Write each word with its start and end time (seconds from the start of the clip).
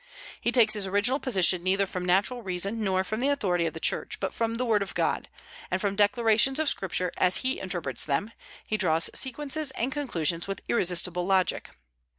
He 0.41 0.51
takes 0.51 0.73
his 0.73 0.87
original 0.87 1.19
position 1.19 1.61
neither 1.61 1.85
from 1.85 2.03
natural 2.05 2.41
reason 2.41 2.83
nor 2.83 3.03
from 3.03 3.19
the 3.19 3.27
authority 3.29 3.67
of 3.67 3.75
the 3.75 3.79
church, 3.79 4.19
but 4.19 4.33
from 4.33 4.55
the 4.55 4.65
word 4.65 4.81
of 4.81 4.95
God; 4.95 5.29
and 5.69 5.79
from 5.79 5.95
declarations 5.95 6.57
of 6.57 6.69
Scripture, 6.69 7.11
as 7.17 7.37
he 7.45 7.59
interprets 7.59 8.03
them, 8.03 8.31
he 8.65 8.77
draws 8.77 9.11
sequences 9.13 9.69
and 9.69 9.91
conclusions 9.91 10.47
with 10.47 10.63
irresistible 10.67 11.27
logic. 11.27 11.69